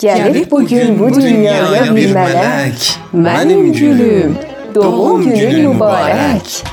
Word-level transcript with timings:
Gelip 0.00 0.50
bugün 0.50 0.98
bu 0.98 1.14
dünyaya 1.14 1.96
bir 1.96 2.12
melek 2.14 2.98
Benim 3.12 3.72
gülüm 3.72 4.38
doğum 4.74 5.24
günün 5.24 5.68
mübarek 5.68 6.64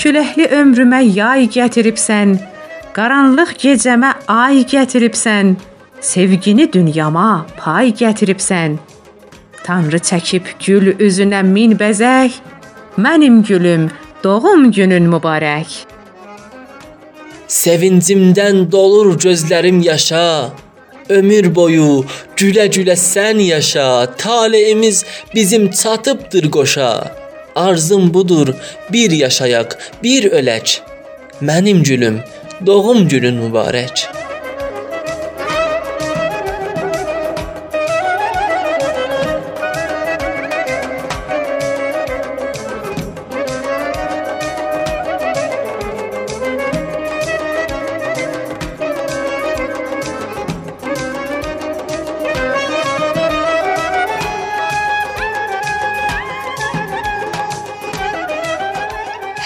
Küləkli 0.00 0.46
ömrümə 0.56 1.02
yay 1.04 1.42
gətiribsən, 1.52 2.30
qaranlıq 2.96 3.50
gecəmə 3.60 4.14
ay 4.32 4.62
gətiribsən, 4.70 5.50
sevgini 6.00 6.64
dünyama 6.72 7.44
pay 7.58 7.92
gətiribsən. 8.00 8.78
Tanrı 9.64 10.00
çəkib 10.08 10.48
gül 10.64 10.94
üzünə 10.96 11.42
min 11.44 11.76
bəzək, 11.76 12.40
mənim 12.96 13.42
gülüm, 13.44 13.90
doğum 14.24 14.70
günün 14.72 15.12
mübarək. 15.12 15.76
Sevincimdən 17.60 18.72
dolur 18.72 19.18
gözlərim 19.20 19.84
yaşa. 19.84 20.50
Ömür 21.12 21.54
boyu 21.54 22.06
gülə-gülə 22.40 22.96
sən 22.96 23.42
yaşa. 23.52 24.16
Taleyimiz 24.16 25.04
bizim 25.34 25.70
çatıbdır 25.70 26.50
qoşa. 26.50 26.92
Arzum 27.56 28.14
budur, 28.14 28.54
bir 28.92 29.10
yaşayaq, 29.10 29.76
bir 30.02 30.24
ölək. 30.32 30.80
Mənim 31.40 31.82
gülüm, 31.82 32.20
doğum 32.66 33.08
günün 33.08 33.40
mübarək. 33.42 34.19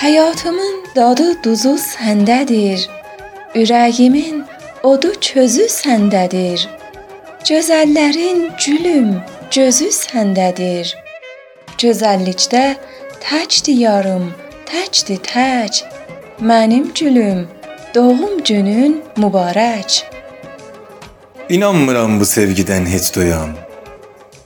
Həyatımın 0.04 0.74
dadı 0.96 1.42
duzu 1.44 1.70
səndədir. 1.80 2.82
Ürəyimin 3.56 4.42
odu 4.82 5.12
çözü 5.20 5.64
səndədir. 5.74 6.66
Gözəllərin 7.48 8.42
gülüm, 8.64 9.14
gözü 9.56 9.88
səndədir. 9.96 10.90
Gözəllikdə 11.80 12.64
təcdi 13.24 13.78
yarım, 13.84 14.26
təcdi 14.68 15.16
təc. 15.30 15.80
Mənim 16.50 16.92
gülüm, 17.00 17.48
doğum 17.94 18.44
günün 18.44 19.00
mübarək. 19.16 20.02
İnanmıram 21.48 22.20
bu 22.20 22.28
sevgidən 22.34 22.84
heç 22.92 23.08
doyam. 23.16 23.56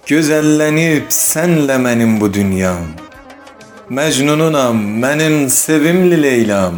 Gözəllənib 0.07 1.11
sənlə 1.11 1.83
mənim 1.83 2.21
bu 2.21 2.35
dünyam. 2.35 3.08
Məcnununam, 3.91 4.77
mənim 5.01 5.49
sevimli 5.49 6.23
Leylam. 6.23 6.75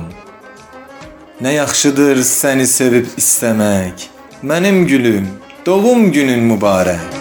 Nə 1.42 1.56
yaxşıdır 1.56 2.20
səni 2.22 2.66
sevib 2.70 3.08
istəmək. 3.18 4.04
Mənim 4.46 4.86
gülüm, 4.86 5.26
doğum 5.66 6.12
günün 6.14 6.46
mübarək. 6.52 7.18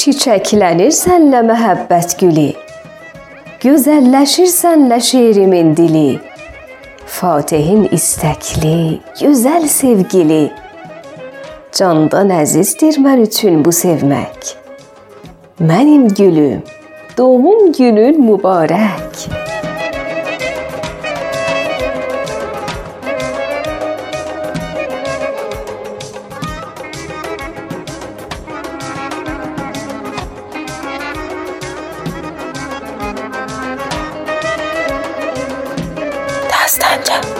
Çiçəklənir 0.00 0.96
sənlə 1.04 1.44
məhəbbət 1.52 2.20
gülü 2.24 2.63
Gözəlləşir 3.64 4.50
sənlə 4.52 4.98
şeirimin 5.00 5.70
dili. 5.72 6.18
Fatihin 7.08 7.86
istəkli, 7.96 8.98
gözəl 9.16 9.64
sevgili. 9.72 10.50
Candan 11.72 12.34
əzizdir 12.42 12.98
mən 13.00 13.22
üçün 13.24 13.62
bu 13.64 13.72
sevmək. 13.72 14.50
Mənim 15.64 16.10
gülüm, 16.12 16.60
doğum 17.16 17.72
günün 17.72 18.20
mübarək. 18.26 19.43
Costanza. 36.74 37.33